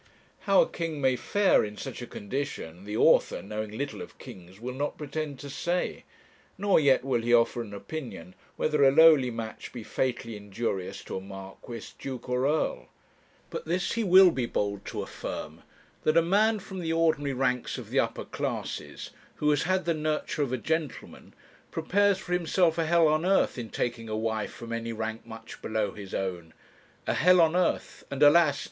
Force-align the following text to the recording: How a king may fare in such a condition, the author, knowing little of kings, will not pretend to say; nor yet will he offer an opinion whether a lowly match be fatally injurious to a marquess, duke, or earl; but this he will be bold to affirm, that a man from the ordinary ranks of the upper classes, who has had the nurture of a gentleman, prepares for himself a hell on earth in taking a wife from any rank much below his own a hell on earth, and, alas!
How 0.49 0.63
a 0.63 0.67
king 0.67 0.99
may 0.99 1.15
fare 1.15 1.63
in 1.63 1.77
such 1.77 2.01
a 2.01 2.07
condition, 2.07 2.85
the 2.85 2.97
author, 2.97 3.43
knowing 3.43 3.69
little 3.77 4.01
of 4.01 4.17
kings, 4.17 4.59
will 4.59 4.73
not 4.73 4.97
pretend 4.97 5.37
to 5.41 5.49
say; 5.51 6.05
nor 6.57 6.79
yet 6.79 7.03
will 7.03 7.21
he 7.21 7.31
offer 7.35 7.61
an 7.61 7.71
opinion 7.71 8.33
whether 8.55 8.83
a 8.83 8.89
lowly 8.89 9.29
match 9.29 9.71
be 9.71 9.83
fatally 9.83 10.35
injurious 10.35 11.03
to 11.03 11.17
a 11.17 11.21
marquess, 11.21 11.93
duke, 11.99 12.27
or 12.29 12.47
earl; 12.47 12.87
but 13.51 13.65
this 13.65 13.91
he 13.91 14.03
will 14.03 14.31
be 14.31 14.47
bold 14.47 14.85
to 14.85 15.03
affirm, 15.03 15.61
that 16.01 16.17
a 16.17 16.21
man 16.23 16.57
from 16.57 16.79
the 16.79 16.91
ordinary 16.91 17.33
ranks 17.33 17.77
of 17.77 17.91
the 17.91 17.99
upper 17.99 18.25
classes, 18.25 19.11
who 19.35 19.51
has 19.51 19.61
had 19.61 19.85
the 19.85 19.93
nurture 19.93 20.41
of 20.41 20.51
a 20.51 20.57
gentleman, 20.57 21.31
prepares 21.69 22.17
for 22.17 22.33
himself 22.33 22.79
a 22.79 22.87
hell 22.87 23.07
on 23.07 23.23
earth 23.23 23.55
in 23.59 23.69
taking 23.69 24.09
a 24.09 24.17
wife 24.17 24.51
from 24.51 24.73
any 24.73 24.91
rank 24.93 25.27
much 25.27 25.61
below 25.61 25.91
his 25.91 26.11
own 26.15 26.55
a 27.05 27.13
hell 27.13 27.39
on 27.39 27.55
earth, 27.55 28.03
and, 28.09 28.23
alas! 28.23 28.59